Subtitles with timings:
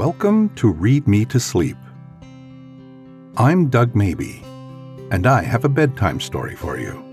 [0.00, 1.76] Welcome to Read Me to Sleep.
[3.36, 4.42] I'm Doug Maybe,
[5.10, 7.04] and I have a bedtime story for you.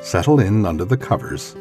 [0.00, 1.54] Settle in under the covers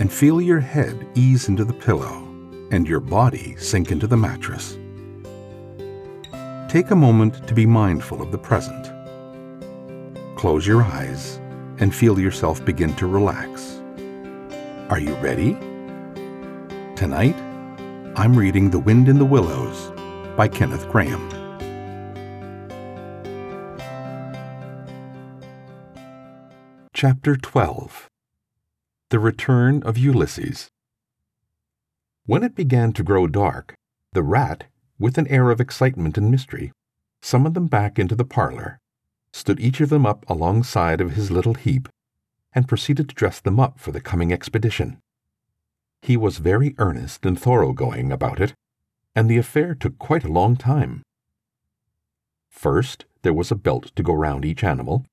[0.00, 2.26] and feel your head ease into the pillow
[2.72, 4.76] and your body sink into the mattress.
[6.68, 8.90] Take a moment to be mindful of the present.
[10.36, 11.38] Close your eyes
[11.78, 13.80] and feel yourself begin to relax.
[14.90, 15.56] Are you ready?
[16.96, 17.36] Tonight,
[18.14, 19.90] I'm reading The Wind in the Willows
[20.36, 21.30] by Kenneth Grahame.
[26.92, 28.10] Chapter 12
[29.08, 30.68] The Return of Ulysses.
[32.26, 33.74] When it began to grow dark,
[34.12, 34.64] the rat,
[34.98, 36.70] with an air of excitement and mystery,
[37.22, 38.78] summoned them back into the parlor,
[39.32, 41.88] stood each of them up alongside of his little heap,
[42.54, 44.98] and proceeded to dress them up for the coming expedition.
[46.02, 48.54] He was very earnest and thoroughgoing about it,
[49.14, 51.02] and the affair took quite a long time.
[52.50, 55.06] First, there was a belt to go round each animal,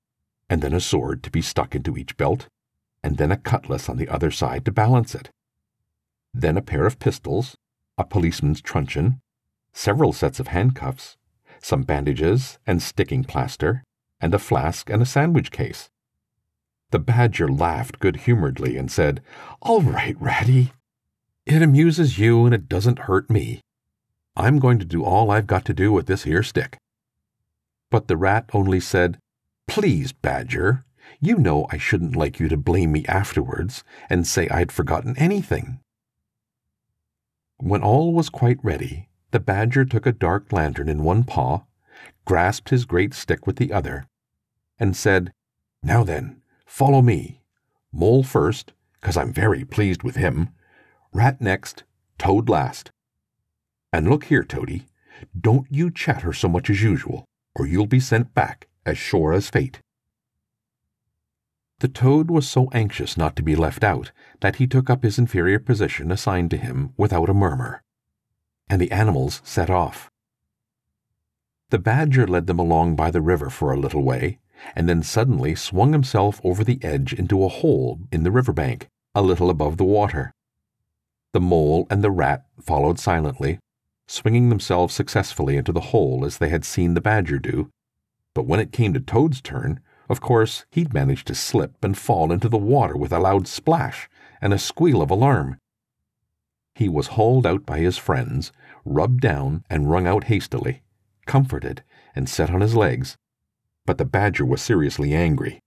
[0.50, 2.48] and then a sword to be stuck into each belt,
[3.04, 5.30] and then a cutlass on the other side to balance it.
[6.34, 7.56] Then a pair of pistols,
[7.98, 9.20] a policeman's truncheon,
[9.74, 11.18] several sets of handcuffs,
[11.62, 13.84] some bandages and sticking plaster,
[14.20, 15.90] and a flask and a sandwich case.
[16.92, 19.22] The badger laughed good humoredly and said,
[19.62, 20.72] All right, Ratty,
[21.50, 23.62] it amuses you and it doesn't hurt me.
[24.36, 26.78] I'm going to do all I've got to do with this here stick.
[27.90, 29.18] But the rat only said,
[29.68, 30.86] Please, Badger,
[31.20, 35.80] you know I shouldn't like you to blame me afterwards and say I'd forgotten anything.
[37.58, 41.64] When all was quite ready, the badger took a dark lantern in one paw,
[42.26, 44.06] grasped his great stick with the other,
[44.80, 45.34] and said,
[45.82, 47.42] Now then, follow me.
[47.92, 50.50] Mole first, 'cause I'm very pleased with him,
[51.14, 51.84] Rat next,
[52.18, 52.92] Toad last.
[53.92, 54.86] And look here, Toady,
[55.40, 57.26] don't you chatter so much as usual,
[57.56, 59.80] or you'll be sent back as sure as fate.
[61.80, 64.12] The toad was so anxious not to be left out
[64.42, 67.82] that he took up his inferior position assigned to him without a murmur,
[68.70, 70.12] and the animals set off.
[71.70, 74.40] The badger led them along by the river for a little way,
[74.76, 78.88] and then suddenly swung himself over the edge into a hole in the river bank,
[79.16, 80.34] a little above the water.
[81.32, 83.60] The mole and the rat followed silently,
[84.08, 87.70] swinging themselves successfully into the hole as they had seen the badger do.
[88.34, 89.80] But when it came to Toad's turn,
[90.10, 94.10] of course he'd managed to slip and fall into the water with a loud splash
[94.42, 95.60] and a squeal of alarm.
[96.74, 98.52] He was hauled out by his friends,
[98.84, 100.82] rubbed down and wrung out hastily,
[101.28, 101.84] comforted,
[102.16, 103.18] and set on his legs.
[103.86, 105.60] But the badger was seriously angry,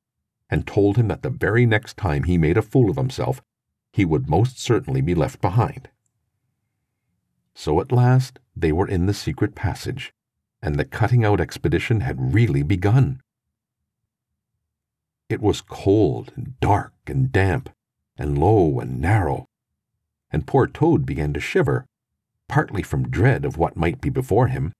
[0.50, 3.40] and told him that the very next time he made a fool of himself,
[3.92, 5.88] he would most certainly be left behind.
[7.54, 10.12] So at last they were in the secret passage,
[10.62, 13.20] and the cutting out expedition had really begun.
[15.28, 17.70] It was cold and dark and damp,
[18.16, 19.46] and low and narrow,
[20.30, 21.86] and poor Toad began to shiver,
[22.48, 24.72] partly from dread of what might be before him,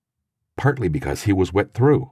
[0.56, 2.10] partly because he was wet through.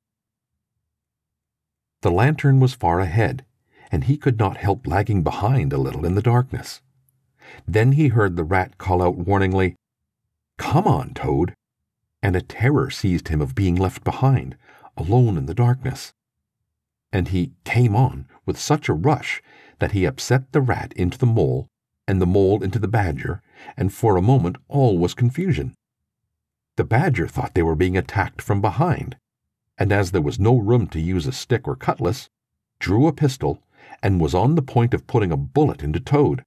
[2.02, 3.44] The lantern was far ahead,
[3.92, 6.80] and he could not help lagging behind a little in the darkness.
[7.66, 9.76] Then he heard the rat call out warningly,
[10.58, 11.54] Come on, Toad!
[12.22, 14.56] And a terror seized him of being left behind,
[14.96, 16.12] alone in the darkness.
[17.12, 19.42] And he came on with such a rush
[19.78, 21.66] that he upset the rat into the mole,
[22.06, 23.42] and the mole into the badger,
[23.76, 25.74] and for a moment all was confusion.
[26.76, 29.16] The badger thought they were being attacked from behind,
[29.78, 32.28] and as there was no room to use a stick or cutlass,
[32.78, 33.62] drew a pistol,
[34.02, 36.44] and was on the point of putting a bullet into Toad.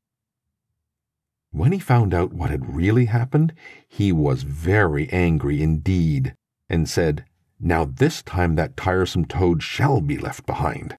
[1.53, 3.53] When he found out what had really happened,
[3.87, 6.33] he was very angry indeed,
[6.67, 7.25] and said,
[7.59, 10.97] Now this time that tiresome Toad shall be left behind.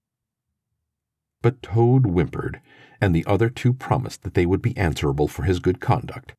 [1.42, 2.60] But Toad whimpered,
[3.00, 6.34] and the other two promised that they would be answerable for his good conduct.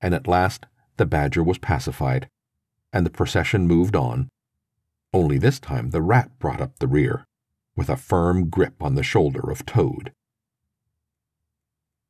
[0.00, 0.66] And at last
[0.96, 2.28] the badger was pacified,
[2.92, 4.28] and the procession moved on.
[5.12, 7.24] Only this time the rat brought up the rear,
[7.74, 10.12] with a firm grip on the shoulder of Toad.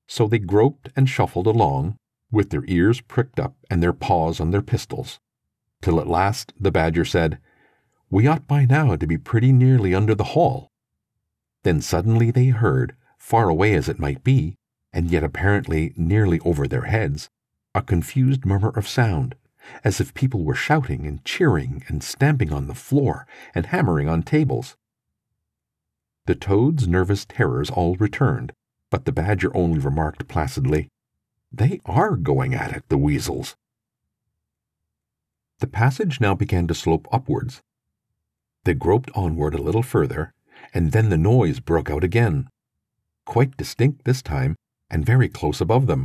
[0.08, 1.98] So they groped and shuffled along,
[2.32, 5.20] with their ears pricked up and their paws on their pistols,
[5.82, 7.38] till at last the badger said,
[8.10, 10.70] We ought by now to be pretty nearly under the hall.
[11.62, 14.56] Then suddenly they heard, far away as it might be,
[14.94, 17.28] and yet apparently nearly over their heads,
[17.74, 19.34] a confused murmur of sound,
[19.84, 24.22] as if people were shouting and cheering and stamping on the floor and hammering on
[24.22, 24.76] tables.
[26.24, 28.52] The toad's nervous terrors all returned,
[28.90, 30.88] but the badger only remarked placidly,
[31.52, 33.56] They are going at it, the weasels.
[35.60, 37.60] The passage now began to slope upwards.
[38.64, 40.32] They groped onward a little further,
[40.72, 42.48] and then the noise broke out again,
[43.24, 44.56] quite distinct this time,
[44.90, 46.04] and very close above them.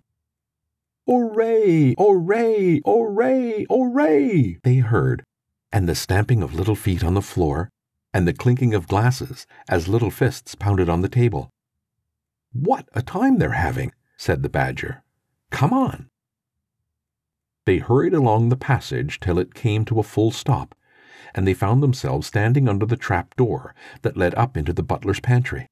[1.07, 1.95] Hooray!
[1.97, 2.81] Hooray!
[2.85, 3.65] Hooray!
[3.69, 4.57] Hooray!
[4.63, 5.23] They heard,
[5.71, 7.69] and the stamping of little feet on the floor,
[8.13, 11.49] and the clinking of glasses as little fists pounded on the table.
[12.53, 15.03] What a time they're having, said the Badger.
[15.49, 16.09] Come on.
[17.65, 20.75] They hurried along the passage till it came to a full stop,
[21.33, 23.73] and they found themselves standing under the trap door
[24.03, 25.67] that led up into the butler's pantry.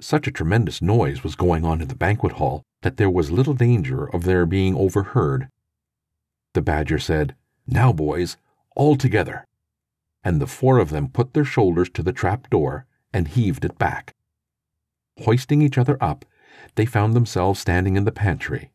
[0.00, 3.54] Such a tremendous noise was going on in the banquet hall that there was little
[3.54, 5.48] danger of their being overheard.
[6.54, 8.36] The Badger said, Now, boys,
[8.74, 9.46] all together.
[10.24, 13.78] And the four of them put their shoulders to the trap door and heaved it
[13.78, 14.14] back.
[15.20, 16.24] Hoisting each other up,
[16.74, 18.70] they found themselves standing in the pantry,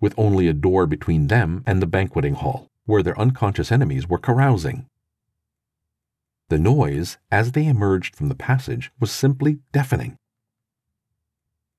[0.00, 4.18] with only a door between them and the banqueting hall, where their unconscious enemies were
[4.18, 4.88] carousing.
[6.48, 10.16] The noise, as they emerged from the passage, was simply deafening.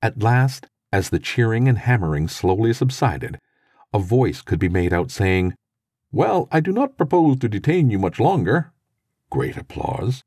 [0.01, 3.39] At last, as the cheering and hammering slowly subsided,
[3.93, 5.55] a voice could be made out saying,
[6.11, 8.71] Well, I do not propose to detain you much longer.
[9.29, 10.23] Great applause.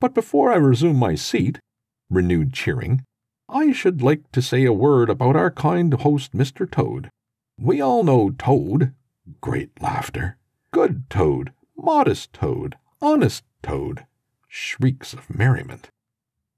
[0.00, 1.60] But before I resume my seat,
[2.10, 3.04] renewed cheering,
[3.48, 6.70] I should like to say a word about our kind host, Mr.
[6.70, 7.10] Toad.
[7.58, 8.92] We all know Toad.
[9.40, 10.36] Great laughter.
[10.70, 14.06] Good Toad, modest Toad, honest Toad.
[14.48, 15.90] Shrieks of merriment.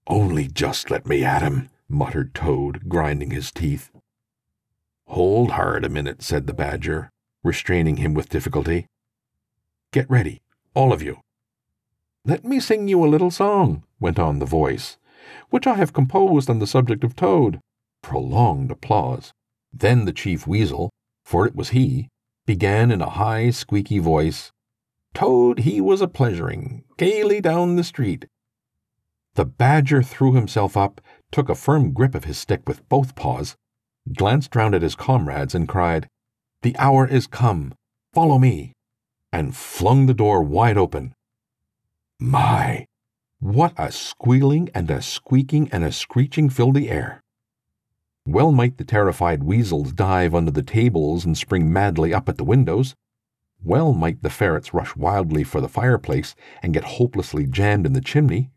[0.06, 3.90] Only just let me at him, muttered Toad, grinding his teeth.
[5.06, 7.10] Hold hard a minute, said the Badger,
[7.42, 8.86] restraining him with difficulty.
[9.92, 10.40] Get ready,
[10.74, 11.20] all of you.
[12.24, 14.96] Let me sing you a little song, went on the voice
[15.50, 17.60] which I have composed on the subject of Toad.
[18.02, 19.32] Prolonged applause.
[19.72, 20.90] Then the Chief Weasel,
[21.24, 22.08] for it was he,
[22.46, 24.50] began in a high, squeaky voice,
[25.14, 28.26] Toad he was a pleasuring, gaily down the street.
[29.34, 31.00] The Badger threw himself up,
[31.30, 33.56] took a firm grip of his stick with both paws,
[34.16, 36.08] glanced round at his comrades, and cried,
[36.62, 37.74] The hour is come,
[38.12, 38.72] follow me,
[39.32, 41.14] and flung the door wide open.
[42.18, 42.86] My,
[43.40, 47.22] what a squealing and a squeaking and a screeching filled the air!
[48.26, 52.44] Well might the terrified weasels dive under the tables and spring madly up at the
[52.44, 52.94] windows.
[53.64, 58.02] Well might the ferrets rush wildly for the fireplace and get hopelessly jammed in the
[58.02, 58.50] chimney.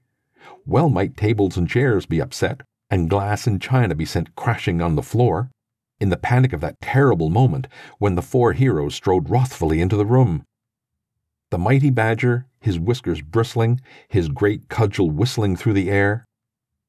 [0.65, 4.95] Well might tables and chairs be upset, and glass and china be sent crashing on
[4.95, 5.49] the floor,
[5.99, 7.67] in the panic of that terrible moment
[7.99, 10.43] when the four heroes strode wrathfully into the room.
[11.49, 16.25] The mighty badger, his whiskers bristling, his great cudgel whistling through the air.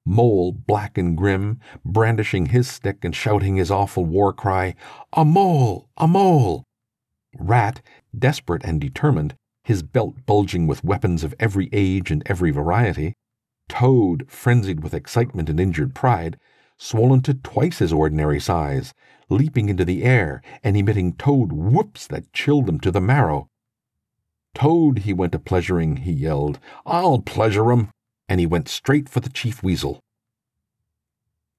[0.06, 4.76] Mole, black and grim, brandishing his stick and shouting his awful war cry,
[5.14, 5.88] A mole!
[5.96, 6.62] A mole!
[7.36, 7.82] Rat,
[8.16, 9.34] desperate and determined,
[9.64, 13.14] his belt bulging with weapons of every age and every variety.
[13.68, 16.38] Toad, frenzied with excitement and injured pride,
[16.78, 18.94] swollen to twice his ordinary size,
[19.28, 23.48] leaping into the air and emitting toad whoops that chilled them to the marrow.
[24.54, 26.58] Toad, he went a pleasuring, he yelled.
[26.86, 27.90] I'll pleasure 'em!
[28.28, 30.00] And he went straight for the Chief Weasel.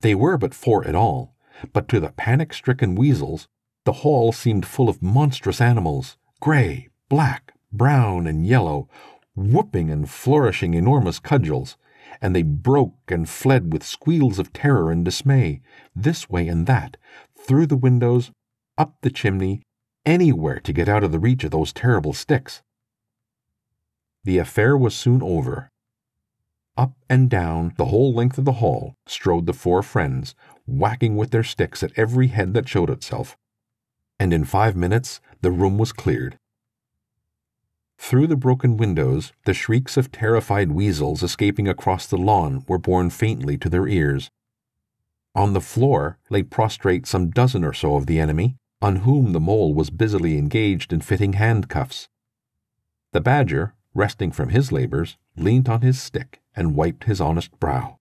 [0.02, 1.36] They were but four at all,
[1.74, 3.48] but to the panic stricken weasels,
[3.86, 8.90] the hall seemed full of monstrous animals, gray, black, brown, and yellow,
[9.36, 11.78] whooping and flourishing enormous cudgels,
[12.22, 15.62] and they broke and fled with squeals of terror and dismay,
[15.96, 16.98] this way and that,
[17.38, 18.32] through the windows,
[18.78, 19.62] up the chimney,
[20.06, 22.62] anywhere to get out of the reach of those terrible sticks.
[24.26, 25.70] The affair was soon over.
[26.76, 30.34] Up and down the whole length of the hall strode the four friends,
[30.66, 33.38] whacking with their sticks at every head that showed itself.
[34.20, 36.40] And in five minutes the room was cleared.
[38.00, 43.12] Through the broken windows, the shrieks of terrified weasels escaping across the lawn were borne
[43.12, 44.32] faintly to their ears.
[45.36, 49.40] On the floor lay prostrate some dozen or so of the enemy, on whom the
[49.40, 52.10] mole was busily engaged in fitting handcuffs.
[53.12, 57.98] The badger, resting from his labors, leaned on his stick and wiped his honest brow.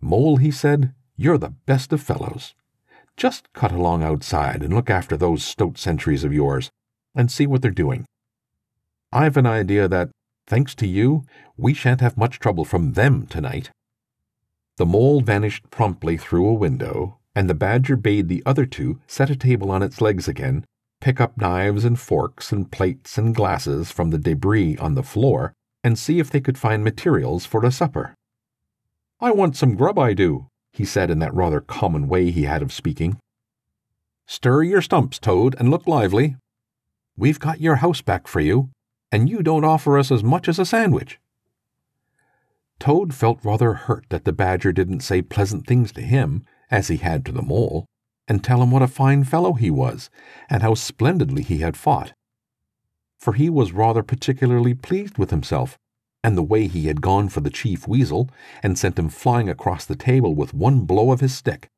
[0.00, 2.54] Mole, he said, you're the best of fellows.
[3.16, 6.70] Just cut along outside and look after those stout sentries of yours,
[7.14, 8.06] and see what they're doing.
[9.12, 10.08] I've an idea that,
[10.46, 11.24] thanks to you,
[11.56, 13.70] we shan't have much trouble from them tonight.
[14.78, 19.28] The mole vanished promptly through a window, and the badger bade the other two set
[19.28, 20.64] a table on its legs again
[21.02, 25.52] pick up knives and forks and plates and glasses from the debris on the floor
[25.82, 28.14] and see if they could find materials for a supper.
[29.20, 32.62] I want some grub, I do, he said in that rather common way he had
[32.62, 33.18] of speaking.
[34.28, 36.36] Stir your stumps, Toad, and look lively.
[37.16, 38.70] We've got your house back for you,
[39.10, 41.18] and you don't offer us as much as a sandwich.
[42.78, 46.98] Toad felt rather hurt that the Badger didn't say pleasant things to him, as he
[46.98, 47.86] had to the Mole,
[48.28, 50.10] and tell him what a fine fellow he was,
[50.48, 52.12] and how splendidly he had fought.
[53.18, 55.78] For he was rather particularly pleased with himself,
[56.24, 58.30] and the way he had gone for the Chief Weasel,
[58.62, 61.68] and sent him flying across the table with one blow of his stick.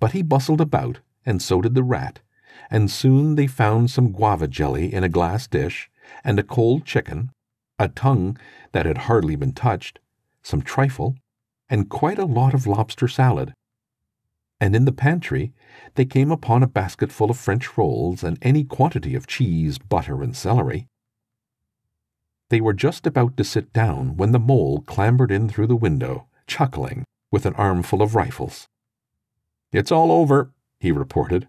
[0.00, 2.20] But he bustled about, and so did the Rat,
[2.70, 5.90] and soon they found some guava jelly in a glass dish,
[6.24, 7.30] and a cold chicken,
[7.78, 8.38] a tongue
[8.72, 9.98] that had hardly been touched,
[10.42, 11.16] some trifle,
[11.68, 13.54] and quite a lot of lobster salad.
[14.60, 15.52] And in the pantry
[15.94, 20.22] they came upon a basket full of French rolls and any quantity of cheese, butter,
[20.22, 20.86] and celery.
[22.50, 26.28] They were just about to sit down when the mole clambered in through the window,
[26.46, 28.66] chuckling, with an armful of rifles.
[29.70, 31.46] It's all over, he reported.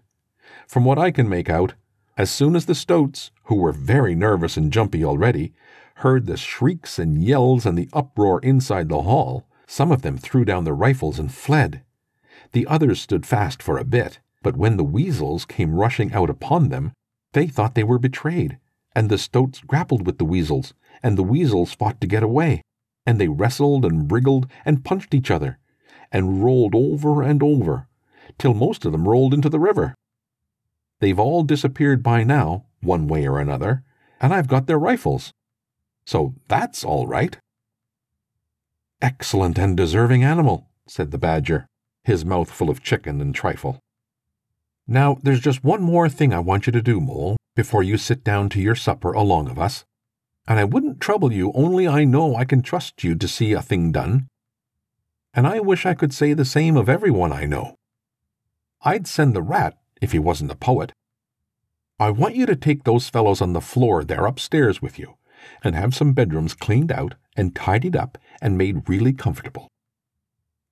[0.68, 1.74] From what I can make out,
[2.18, 5.54] as soon as the stoats, who were very nervous and jumpy already,
[5.96, 10.44] heard the shrieks and yells and the uproar inside the hall, some of them threw
[10.44, 11.82] down their rifles and fled.
[12.52, 16.68] The others stood fast for a bit, but when the weasels came rushing out upon
[16.68, 16.92] them,
[17.32, 18.58] they thought they were betrayed,
[18.94, 22.62] and the stoats grappled with the weasels, and the weasels fought to get away,
[23.06, 25.58] and they wrestled and wriggled and punched each other,
[26.10, 27.86] and rolled over and over,
[28.38, 29.94] till most of them rolled into the river.
[30.98, 33.84] They've all disappeared by now, one way or another,
[34.20, 35.32] and I've got their rifles.
[36.04, 37.38] So that's all right.
[39.00, 41.66] Excellent and deserving animal, said the Badger,
[42.04, 43.78] his mouth full of chicken and trifle.
[44.86, 48.24] Now, there's just one more thing I want you to do, Mole, before you sit
[48.24, 49.84] down to your supper along of us.
[50.48, 53.62] And I wouldn't trouble you, only I know I can trust you to see a
[53.62, 54.26] thing done.
[55.32, 57.76] And I wish I could say the same of every one I know.
[58.82, 60.92] I'd send the rat if he wasn't a poet.
[62.00, 65.16] I want you to take those fellows on the floor there upstairs with you,
[65.62, 69.69] and have some bedrooms cleaned out and tidied up and made really comfortable.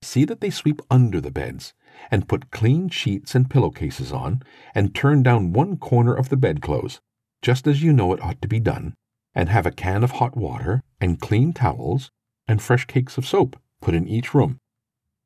[0.08, 1.74] See that they sweep under the beds,
[2.10, 4.42] and put clean sheets and pillowcases on,
[4.74, 7.02] and turn down one corner of the bedclothes,
[7.42, 8.94] just as you know it ought to be done,
[9.34, 12.10] and have a can of hot water, and clean towels,
[12.46, 14.56] and fresh cakes of soap put in each room.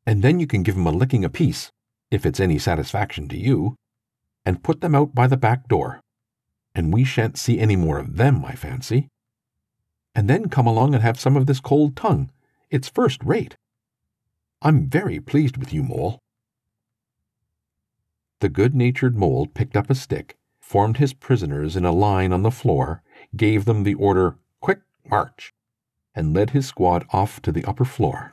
[0.04, 1.70] And then you can give 'em a licking apiece,
[2.10, 3.76] if it's any satisfaction to you,
[4.44, 6.00] and put them out by the back door.
[6.74, 9.06] And we shan't see any more of them, I fancy.
[10.12, 12.32] And then come along and have some of this cold tongue.
[12.68, 13.54] It's first rate.
[14.64, 16.21] I'm very pleased with you, Mole.
[18.40, 22.42] The good natured mole picked up a stick, formed his prisoners in a line on
[22.42, 23.02] the floor,
[23.37, 25.52] gave them the order, Quick march,
[26.14, 28.33] and led his squad off to the upper floor.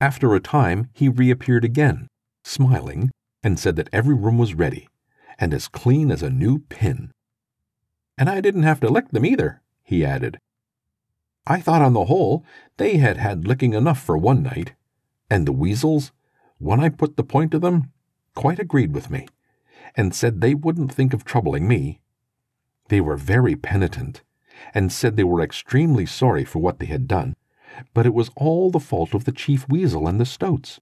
[0.00, 2.06] After a time, he reappeared again,
[2.44, 3.10] smiling,
[3.42, 4.88] and said that every room was ready,
[5.38, 7.10] and as clean as a new pin.
[8.18, 10.38] And I didn't have to lick them either, he added.
[11.48, 12.44] I thought on the whole
[12.76, 14.74] they had had licking enough for one night,
[15.28, 16.12] and the weasels,
[16.58, 17.90] when I put the point to them,
[18.34, 19.26] quite agreed with me,
[19.96, 22.00] and said they wouldn't think of troubling me.
[22.88, 24.22] They were very penitent,
[24.74, 27.34] and said they were extremely sorry for what they had done,
[27.94, 30.78] but it was all the fault of the chief weasel and the stoats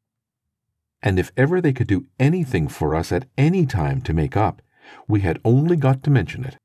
[1.02, 4.62] and if ever they could do anything for us at any time to make up,
[5.06, 6.56] we had only got to mention it.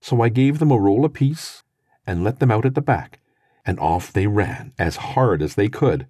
[0.00, 1.62] So I gave them a roll apiece
[2.06, 3.20] and let them out at the back,
[3.64, 6.06] and off they ran as hard as they could.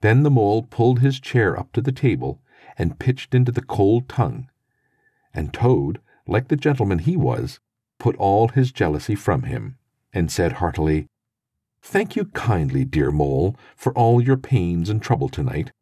[0.00, 2.40] Then the mole pulled his chair up to the table
[2.76, 4.48] and pitched into the cold tongue,
[5.34, 7.60] and Toad, like the gentleman he was,
[7.98, 9.76] put all his jealousy from him,
[10.12, 11.06] and said heartily,
[11.80, 15.72] Thank you kindly, dear Mole, for all your pains and trouble tonight,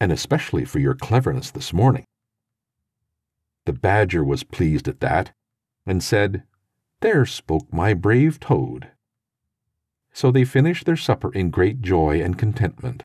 [0.00, 2.04] and especially for your cleverness this morning.
[3.64, 5.32] The Badger was pleased at that,
[5.86, 6.42] and said,
[7.00, 8.90] There spoke my brave Toad.
[10.12, 13.04] So they finished their supper in great joy and contentment,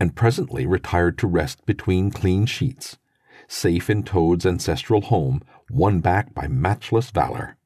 [0.00, 2.96] and presently retired to rest between clean sheets,
[3.46, 7.58] safe in Toad's ancestral home, won back by matchless valor,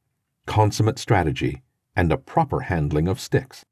[0.45, 1.63] consummate strategy,
[1.95, 3.65] and a proper handling of sticks.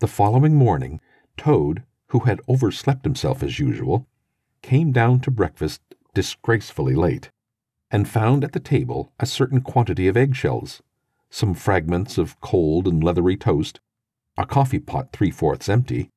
[0.00, 1.00] The following morning,
[1.38, 4.06] Toad, who had overslept himself as usual,
[4.60, 5.80] came down to breakfast
[6.12, 7.30] disgracefully late,
[7.90, 10.82] and found at the table a certain quantity of eggshells,
[11.28, 13.80] some fragments of cold and leathery toast,
[14.36, 16.10] a coffee pot three fourths empty,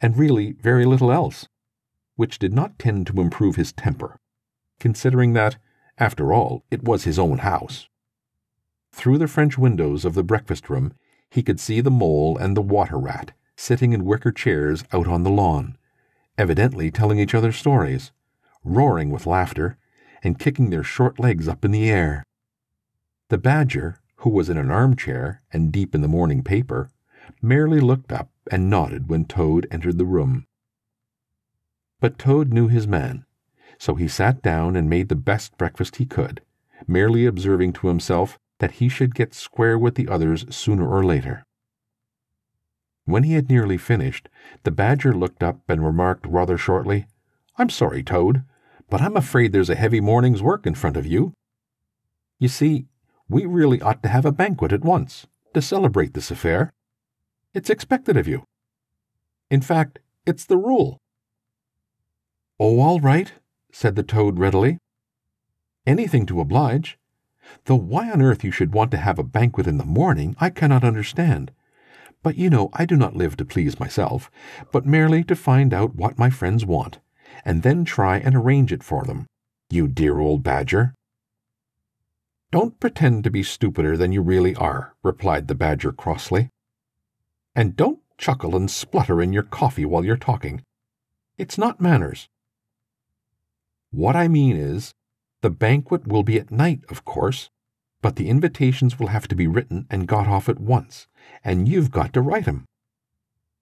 [0.00, 1.48] and really very little else,
[2.16, 4.18] which did not tend to improve his temper,
[4.78, 5.56] considering that,
[5.98, 7.88] after all, it was his own house.
[8.92, 10.92] Through the French windows of the breakfast room
[11.30, 15.22] he could see the mole and the water rat sitting in wicker chairs out on
[15.22, 15.76] the lawn,
[16.38, 18.12] evidently telling each other stories,
[18.64, 19.78] roaring with laughter,
[20.22, 22.24] and kicking their short legs up in the air.
[23.28, 26.90] The Badger, who was in an armchair and deep in the morning paper,
[27.42, 30.46] merely looked up and nodded when Toad entered the room.
[32.00, 33.24] But Toad knew his man,
[33.78, 36.40] so he sat down and made the best breakfast he could,
[36.86, 41.44] merely observing to himself that he should get square with the others sooner or later.
[43.04, 44.28] When he had nearly finished,
[44.64, 47.06] the Badger looked up and remarked rather shortly,
[47.56, 48.42] I'm sorry, Toad,
[48.88, 51.32] but I'm afraid there's a heavy morning's work in front of you.
[52.38, 52.86] You see,
[53.28, 56.72] we really ought to have a banquet at once to celebrate this affair.
[57.54, 58.44] It's expected of you.
[59.50, 60.98] In fact, it's the rule.
[62.58, 63.32] Oh, all right,
[63.72, 64.78] said the toad readily.
[65.86, 66.98] Anything to oblige.
[67.66, 70.50] Though why on earth you should want to have a banquet in the morning, I
[70.50, 71.52] cannot understand.
[72.22, 74.30] But you know I do not live to please myself,
[74.72, 76.98] but merely to find out what my friends want,
[77.44, 79.26] and then try and arrange it for them.
[79.70, 80.94] You dear old badger.
[82.52, 86.48] Don't pretend to be stupider than you really are, replied the badger crossly.
[87.54, 90.62] And don't chuckle and splutter in your coffee while you're talking.
[91.36, 92.28] It's not manners.
[93.90, 94.92] What I mean is,
[95.42, 97.50] the banquet will be at night, of course,
[98.00, 101.08] but the invitations will have to be written and got off at once,
[101.42, 102.64] and you've got to write 'em.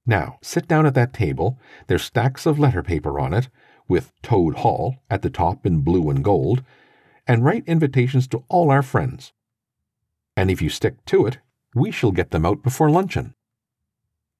[0.06, 3.48] Now, sit down at that table, there's stacks of letter paper on it,
[3.88, 6.62] with Toad Hall at the top in blue and gold,
[7.26, 9.32] and write invitations to all our friends.
[10.36, 11.38] And if you stick to it,
[11.74, 13.34] we shall get them out before luncheon.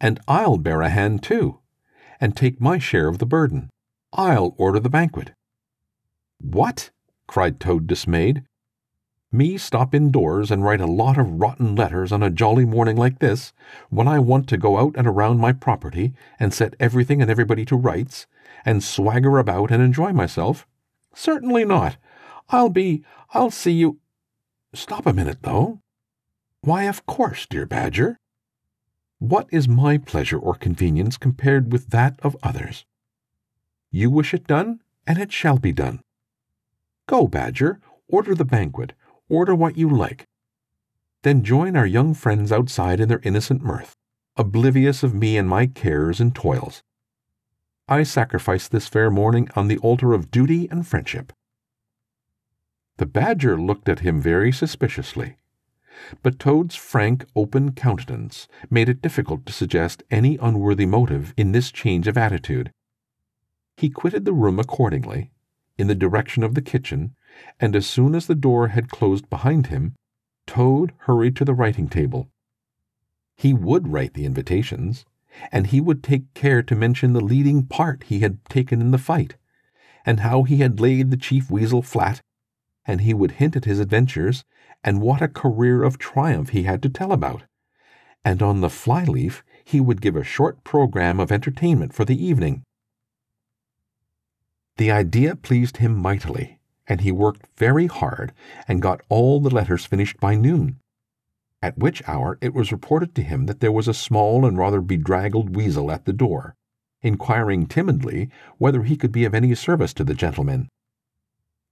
[0.00, 1.60] And I'll bear a hand too,
[2.20, 3.70] and take my share of the burden.
[4.12, 5.32] I'll order the banquet.
[6.38, 6.90] What?
[7.26, 8.44] cried Toad, dismayed.
[9.34, 13.18] Me stop indoors and write a lot of rotten letters on a jolly morning like
[13.18, 13.52] this,
[13.90, 17.64] when I want to go out and around my property and set everything and everybody
[17.64, 18.28] to rights,
[18.64, 20.68] and swagger about and enjoy myself?
[21.16, 21.96] Certainly not.
[22.50, 23.98] I'll be, I'll see you.
[24.72, 25.80] Stop a minute, though.
[26.60, 28.20] Why, of course, dear Badger.
[29.18, 32.84] What is my pleasure or convenience compared with that of others?
[33.90, 36.02] You wish it done, and it shall be done.
[37.08, 38.92] Go, Badger, order the banquet,
[39.28, 40.26] order what you like.
[41.22, 43.94] Then join our young friends outside in their innocent mirth,
[44.36, 46.82] oblivious of me and my cares and toils.
[47.88, 51.32] I sacrifice this fair morning on the altar of duty and friendship.
[52.96, 55.36] The Badger looked at him very suspiciously,
[56.22, 61.70] but Toad's frank, open countenance made it difficult to suggest any unworthy motive in this
[61.70, 62.72] change of attitude.
[63.76, 65.30] He quitted the room accordingly,
[65.76, 67.14] in the direction of the kitchen,
[67.60, 69.94] and as soon as the door had closed behind him,
[70.46, 72.28] Toad hurried to the writing table.
[73.36, 75.04] He would write the invitations,
[75.50, 78.98] and he would take care to mention the leading part he had taken in the
[78.98, 79.36] fight,
[80.06, 82.20] and how he had laid the chief weasel flat
[82.86, 84.44] and he would hint at his adventures
[84.82, 87.42] and what a career of triumph he had to tell about.
[88.24, 92.62] And on the flyleaf he would give a short program of entertainment for the evening.
[94.76, 98.32] The idea pleased him mightily, and he worked very hard
[98.68, 100.78] and got all the letters finished by noon,
[101.62, 104.80] at which hour it was reported to him that there was a small and rather
[104.80, 106.54] bedraggled weasel at the door,
[107.00, 110.68] inquiring timidly whether he could be of any service to the gentleman.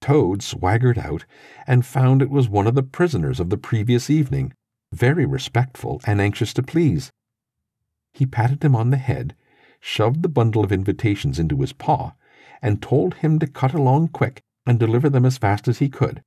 [0.00, 1.24] Toad swaggered out
[1.66, 4.52] and found it was one of the prisoners of the previous evening,
[4.92, 7.10] very respectful and anxious to please.
[8.12, 9.34] He patted him on the head,
[9.80, 12.14] shoved the bundle of invitations into his paw,
[12.60, 16.22] and told him to cut along quick and deliver them as fast as he could,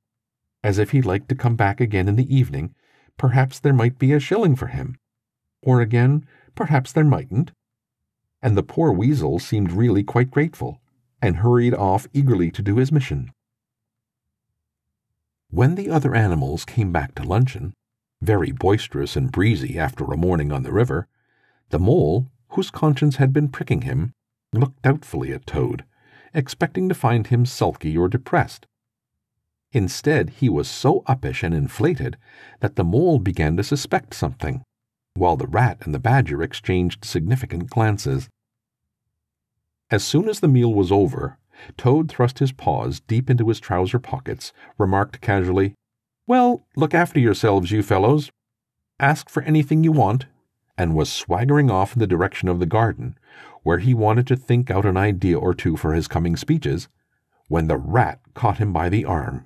[0.62, 2.74] as if he liked to come back again in the evening,
[3.16, 4.96] perhaps there might be a shilling for him,
[5.62, 7.52] or again, perhaps there mightn't.
[8.42, 10.80] And the poor weasel seemed really quite grateful,
[11.22, 13.32] and hurried off eagerly to do his mission.
[15.50, 17.72] When the other animals came back to luncheon,
[18.20, 21.06] very boisterous and breezy after a morning on the river,
[21.70, 24.12] the mole, whose conscience had been pricking him,
[24.52, 25.84] looked doubtfully at Toad,
[26.36, 28.66] expecting to find him sulky or depressed.
[29.72, 32.16] Instead, he was so uppish and inflated
[32.60, 34.62] that the mole began to suspect something,
[35.14, 38.28] while the rat and the badger exchanged significant glances.
[39.90, 41.38] As soon as the meal was over,
[41.76, 45.74] Toad thrust his paws deep into his trouser pockets, remarked casually,
[46.26, 48.30] Well, look after yourselves, you fellows.
[49.00, 50.26] Ask for anything you want,
[50.76, 53.18] and was swaggering off in the direction of the garden,
[53.66, 56.86] where he wanted to think out an idea or two for his coming speeches,
[57.48, 59.44] when the rat caught him by the arm.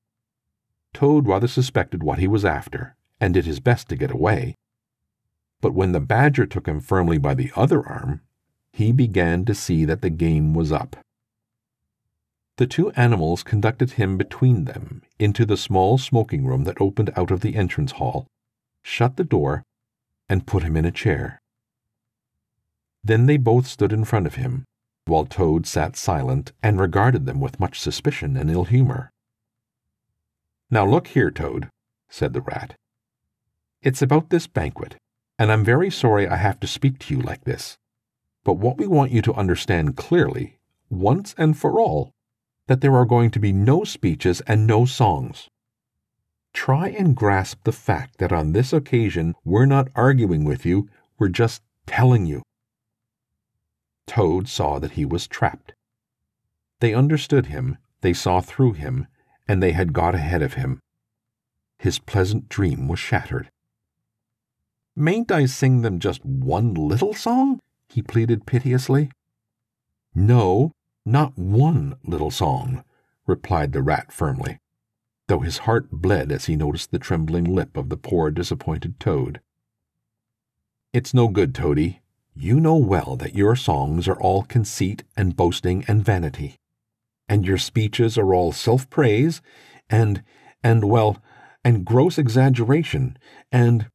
[0.92, 4.54] Toad rather suspected what he was after, and did his best to get away.
[5.62, 8.20] But when the badger took him firmly by the other arm,
[8.74, 10.96] he began to see that the game was up.
[12.58, 17.30] The two animals conducted him between them into the small smoking room that opened out
[17.30, 18.26] of the entrance hall,
[18.82, 19.62] shut the door,
[20.28, 21.40] and put him in a chair.
[23.02, 24.64] Then they both stood in front of him,
[25.06, 29.10] while Toad sat silent and regarded them with much suspicion and ill humor.
[30.70, 31.68] Now look here, Toad,
[32.08, 32.74] said the rat.
[33.82, 34.96] It's about this banquet,
[35.38, 37.78] and I'm very sorry I have to speak to you like this.
[38.44, 40.58] But what we want you to understand clearly,
[40.90, 42.12] once and for all,
[42.66, 45.48] that there are going to be no speeches and no songs.
[46.52, 51.28] Try and grasp the fact that on this occasion we're not arguing with you, we're
[51.28, 52.42] just telling you.
[54.10, 55.72] Toad saw that he was trapped.
[56.80, 59.06] They understood him, they saw through him,
[59.46, 60.80] and they had got ahead of him.
[61.78, 63.52] His pleasant dream was shattered.
[64.96, 67.60] Mayn't I sing them just one little song?
[67.88, 69.12] he pleaded piteously.
[70.12, 70.72] No,
[71.06, 72.82] not one little song,
[73.28, 74.58] replied the rat firmly,
[75.28, 79.40] though his heart bled as he noticed the trembling lip of the poor disappointed toad.
[80.92, 82.00] It's no good, Toady.
[82.34, 86.56] You know well that your songs are all conceit and boasting and vanity,
[87.28, 89.42] and your speeches are all self praise
[89.88, 90.22] and,
[90.62, 91.22] and, well,
[91.64, 93.18] and gross exaggeration
[93.50, 93.90] and,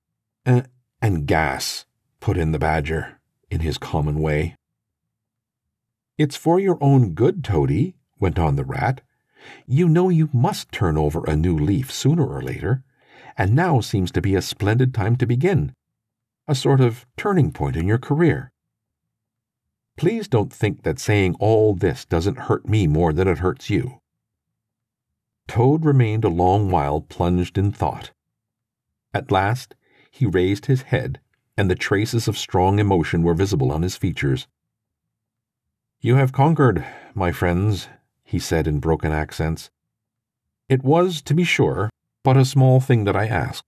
[0.46, 0.64] uh,
[1.02, 1.86] and gas,
[2.20, 3.20] put in the badger,
[3.50, 4.56] in his common way.
[6.18, 9.02] It's for your own good, Toady, went on the rat.
[9.68, 12.84] You know you must turn over a new leaf sooner or later,
[13.38, 15.74] and now seems to be a splendid time to begin,
[16.48, 18.52] a sort of turning point in your career.
[19.98, 24.02] Please don't think that saying all this doesn't hurt me more than it hurts you.
[25.48, 28.12] Toad remained a long while plunged in thought.
[29.14, 29.76] At last
[30.12, 31.20] he raised his head,
[31.58, 34.48] and the traces of strong emotion were visible on his features.
[36.02, 37.88] You have conquered, my friends,
[38.24, 39.70] he said in broken accents.
[40.68, 41.90] It was, to be sure,
[42.24, 43.64] but a small thing that I asked.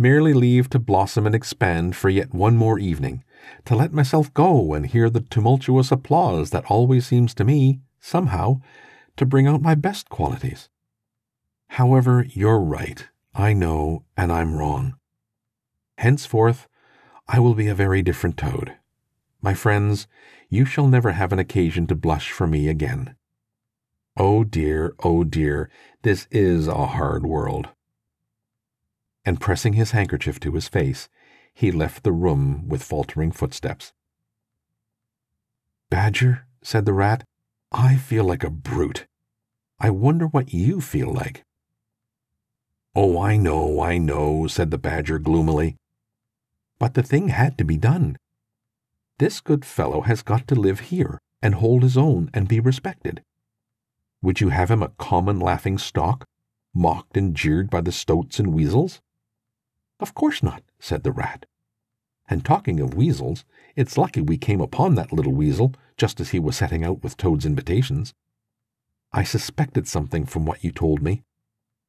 [0.00, 3.22] Merely leave to blossom and expand for yet one more evening,
[3.66, 8.62] to let myself go and hear the tumultuous applause that always seems to me, somehow,
[9.18, 10.70] to bring out my best qualities.
[11.68, 14.94] However, you're right, I know, and I'm wrong.
[15.98, 16.66] Henceforth,
[17.28, 18.76] I will be a very different toad.
[19.42, 20.06] My friends,
[20.48, 23.16] you shall never have an occasion to blush for me again.
[24.16, 25.68] Oh dear, oh dear,
[26.00, 27.68] this is a hard world.
[29.24, 31.08] And pressing his handkerchief to his face,
[31.52, 33.92] he left the room with faltering footsteps.
[35.90, 37.24] Badger, said the rat,
[37.72, 39.06] I feel like a brute.
[39.78, 41.44] I wonder what you feel like.
[42.94, 45.76] Oh, I know, I know, said the badger gloomily.
[46.78, 48.16] But the thing had to be done.
[49.18, 53.22] This good fellow has got to live here and hold his own and be respected.
[54.22, 56.24] Would you have him a common laughing stock,
[56.74, 59.00] mocked and jeered by the stoats and weasels?
[60.00, 61.46] Of course not, said the rat.
[62.28, 63.44] And talking of weasels,
[63.76, 67.16] it's lucky we came upon that little weasel just as he was setting out with
[67.16, 68.14] Toad's invitations.
[69.12, 71.22] I suspected something from what you told me,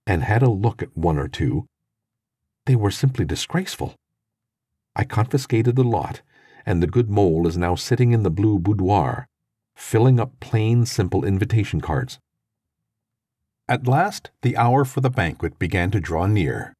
[0.06, 1.67] and had a look at one or two.
[2.65, 3.95] They were simply disgraceful.
[4.95, 6.21] I confiscated the lot
[6.65, 9.28] and the good mole is now sitting in the blue boudoir,
[9.76, 12.19] filling up plain, simple invitation cards.
[13.67, 16.74] At last, the hour for the banquet began to draw near,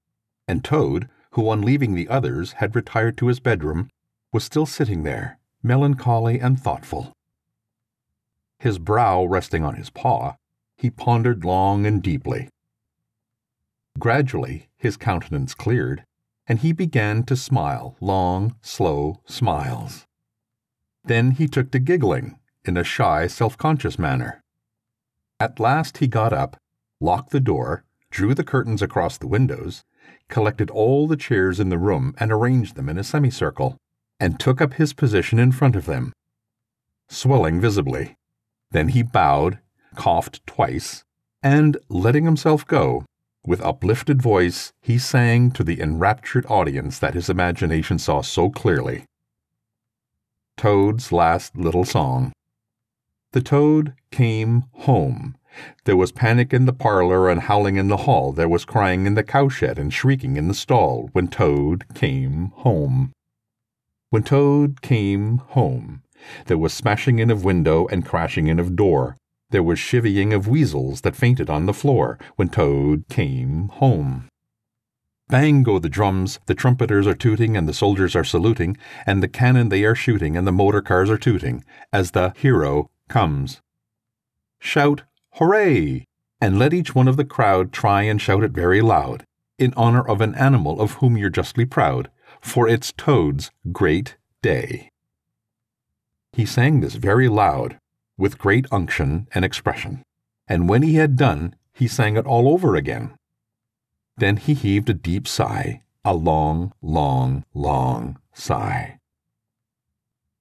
[0.48, 3.90] and Toad, who on leaving the others had retired to his bedroom,
[4.34, 7.14] was still sitting there, melancholy and thoughtful.
[8.60, 10.36] His brow resting on his paw,
[10.76, 12.50] he pondered long and deeply.
[14.00, 16.04] Gradually, his countenance cleared,
[16.48, 20.06] and he began to smile long, slow smiles.
[21.04, 24.42] Then he took to giggling in a shy, self conscious manner.
[25.40, 26.58] At last he got up,
[27.00, 29.84] locked the door, drew the curtains across the windows,
[30.32, 33.78] collected all the chairs in the room and arranged them in a semicircle,
[34.20, 36.12] and took up his position in front of them,
[37.10, 38.16] swelling visibly.
[38.72, 39.60] Then he bowed,
[39.96, 41.04] coughed twice,
[41.44, 43.06] and, letting himself go,
[43.46, 49.06] with uplifted voice, he sang to the enraptured audience that his imagination saw so clearly.
[50.58, 52.32] Toad's Last Little Song.
[53.32, 55.36] The toad came home.
[55.86, 58.32] There was panic in the parlor and howling in the hall.
[58.32, 63.12] There was crying in the cowshed and shrieking in the stall when Toad came home.
[64.10, 66.04] When Toad came home,
[66.46, 69.18] there was smashing in of window and crashing in of door.
[69.50, 74.30] There was chivying of weasels that fainted on the floor when Toad came home.
[75.28, 79.30] Bang go the drums, the trumpeters are tooting, and the soldiers are saluting, and the
[79.30, 83.62] cannon they are shooting, and the motor cars are tooting, as the hero comes.
[84.60, 85.04] Shout,
[85.36, 86.06] Hooray!
[86.42, 89.24] and let each one of the crowd try and shout it very loud,
[89.60, 92.10] in honor of an animal of whom you're justly proud,
[92.42, 94.90] for it's Toad's great day.
[96.34, 97.78] He sang this very loud,
[98.18, 100.02] with great unction and expression,
[100.48, 103.14] and when he had done, he sang it all over again.
[104.18, 108.98] Then he heaved a deep sigh, a long, long, long sigh.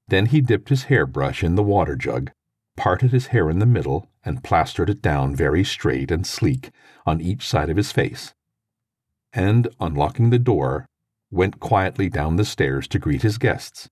[0.09, 2.31] Then he dipped his hairbrush in the water jug,
[2.80, 6.70] parted his hair in the middle, and plastered it down very straight and sleek
[7.04, 8.32] on each side of his face,
[9.34, 10.86] and, unlocking the door,
[11.30, 13.90] went quietly down the stairs to greet his guests,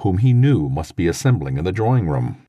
[0.00, 2.46] whom he knew must be assembling in the drawing room.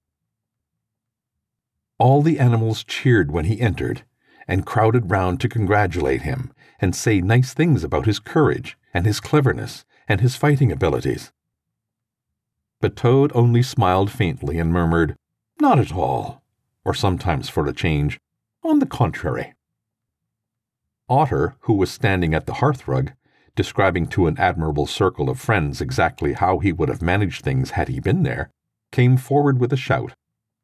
[1.97, 4.03] All the animals cheered when he entered,
[4.49, 9.21] and crowded round to congratulate him and say nice things about his courage and his
[9.21, 11.31] cleverness and his fighting abilities.
[12.81, 15.15] But Toad only smiled faintly and murmured,
[15.59, 16.43] Not at all,
[16.83, 18.19] or sometimes for a change,
[18.63, 19.53] on the contrary.
[21.09, 23.13] Otter, who was standing at the hearthrug,
[23.55, 27.87] describing to an admirable circle of friends exactly how he would have managed things had
[27.87, 28.49] he been there,
[28.91, 30.13] came forward with a shout,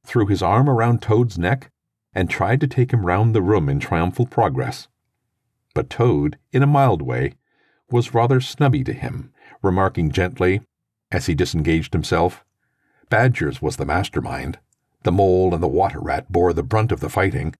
[0.05, 1.69] threw his arm around Toad's neck,
[2.13, 4.87] and tried to take him round the room in triumphal progress.
[5.75, 7.33] But Toad, in a mild way,
[7.91, 10.61] was rather snubby to him, remarking gently,
[11.11, 12.43] as he disengaged himself,
[13.09, 14.59] Badgers was the mastermind.
[15.09, 17.55] The mole and the water rat bore the brunt of the fighting.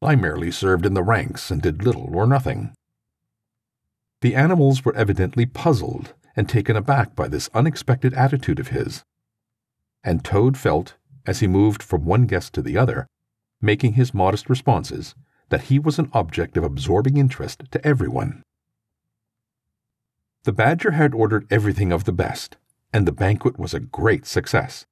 [0.00, 2.72] I merely served in the ranks and did little or nothing.
[4.20, 9.02] The animals were evidently puzzled and taken aback by this unexpected attitude of his.
[10.04, 10.94] And Toad felt,
[11.26, 13.08] as he moved from one guest to the other,
[13.60, 15.16] making his modest responses,
[15.48, 18.44] that he was an object of absorbing interest to everyone.
[20.44, 22.56] The Badger had ordered everything of the best,
[22.92, 24.86] and the banquet was a great success.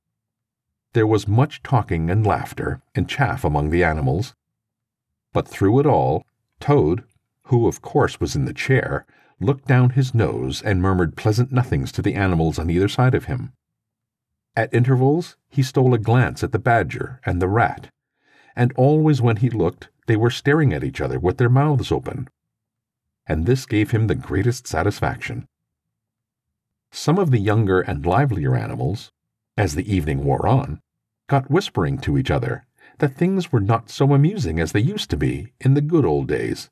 [0.97, 4.35] There was much talking and laughter and chaff among the animals.
[5.35, 6.25] But through it all,
[6.59, 7.05] Toad,
[7.49, 9.05] who of course was in the chair,
[9.39, 13.27] looked down his nose and murmured pleasant nothings to the animals on either side of
[13.27, 13.53] him.
[14.57, 17.91] At intervals, he stole a glance at the badger and the rat,
[18.57, 22.27] and always when he looked, they were staring at each other with their mouths open.
[23.27, 25.47] And this gave him the greatest satisfaction.
[26.91, 29.13] Some of the younger and livelier animals,
[29.59, 30.81] as the evening wore on,
[31.27, 32.65] got whispering to each other
[32.99, 36.29] that things were not so amusing as they used to be in the good old
[36.29, 36.71] days,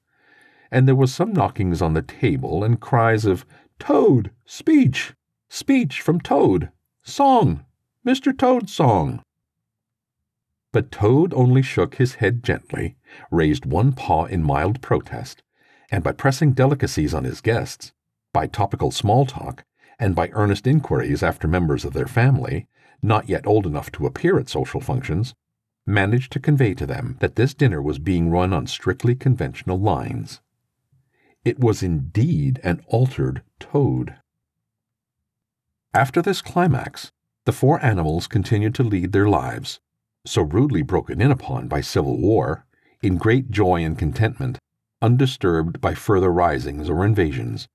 [0.71, 3.45] and there was some knockings on the table and cries of
[3.79, 5.15] Toad, speech,
[5.49, 6.71] speech from Toad,
[7.03, 7.65] song,
[8.07, 8.37] Mr.
[8.37, 9.23] Toad's song.
[10.73, 12.97] But Toad only shook his head gently,
[13.31, 15.43] raised one paw in mild protest,
[15.91, 17.93] and by pressing delicacies on his guests,
[18.33, 19.65] by topical small talk,
[19.99, 22.67] and by earnest inquiries after members of their family,
[23.05, 25.35] not yet old enough to appear at social functions,
[25.87, 30.41] managed to convey to them that this dinner was being run on strictly conventional lines.
[31.45, 34.17] It was indeed an altered toad.
[35.93, 37.13] After this climax,
[37.45, 39.81] the four animals continued to lead their lives,
[40.25, 42.65] so rudely broken in upon by civil war,
[43.03, 44.59] in great joy and contentment,
[45.03, 47.69] undisturbed by further risings or invasions.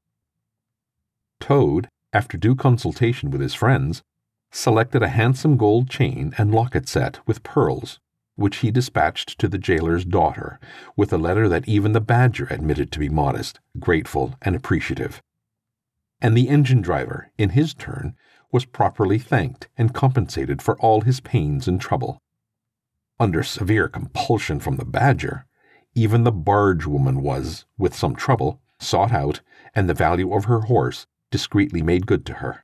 [1.40, 4.02] Toad, after due consultation with his friends,
[4.52, 8.00] selected a handsome gold chain and locket set with pearls
[8.40, 10.62] which he dispatched to the jailer's daughter,
[10.96, 15.22] with a letter that even the badger admitted to be modest, grateful, and appreciative.
[16.22, 18.16] And the engine driver, in his turn,
[18.50, 22.22] was properly thanked and compensated for all his pains and trouble.
[23.20, 25.46] Under severe compulsion from the badger,
[25.94, 29.42] even the barge woman was, with some trouble, sought out,
[29.76, 32.64] and the value of her horse discreetly made good to her.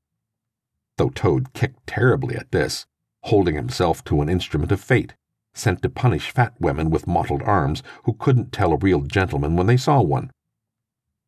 [0.98, 2.86] Though Toad kicked terribly at this,
[3.24, 5.16] holding himself to an instrument of fate,
[5.54, 9.68] sent to punish fat women with mottled arms who couldn't tell a real gentleman when
[9.68, 10.32] they saw one.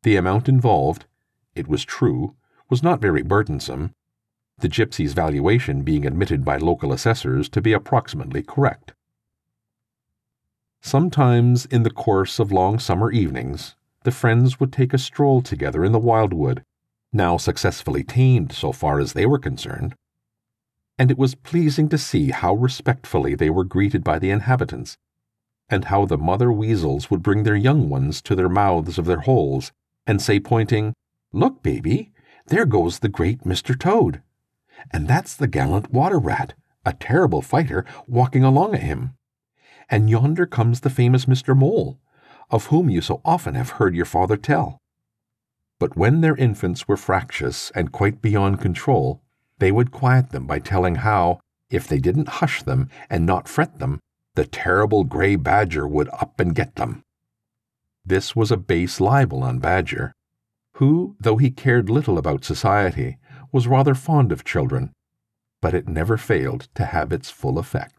[0.04, 1.06] The amount involved,
[1.56, 2.36] it was true,
[2.70, 3.94] was not very burdensome,
[4.60, 8.94] the gypsy's valuation being admitted by local assessors to be approximately correct.
[10.82, 15.84] Sometimes, in the course of long summer evenings, the friends would take a stroll together
[15.84, 16.64] in the wildwood,
[17.12, 19.96] now successfully tamed so far as they were concerned,
[20.98, 24.98] and it was pleasing to see how respectfully they were greeted by the inhabitants,
[25.70, 29.22] and how the mother weasels would bring their young ones to their mouths of their
[29.22, 29.72] holes
[30.06, 30.93] and say, pointing,
[31.34, 32.13] Look, baby,
[32.48, 33.78] there goes the great Mr.
[33.78, 34.22] Toad.
[34.91, 36.54] And that's the gallant water rat,
[36.86, 39.13] a terrible fighter, walking along at him.
[39.89, 41.56] And yonder comes the famous Mr.
[41.56, 42.00] Mole,
[42.50, 44.80] of whom you so often have heard your father tell.
[45.80, 49.22] But when their infants were fractious and quite beyond control,
[49.60, 53.80] they would quiet them by telling how, if they didn't hush them and not fret
[53.80, 54.00] them,
[54.36, 57.04] the terrible gray Badger would up and get them.
[58.06, 60.13] This was a base libel on Badger,
[60.76, 63.18] who, though he cared little about society,
[63.52, 64.94] was rather fond of children,
[65.62, 67.97] but it never failed to have its full effect.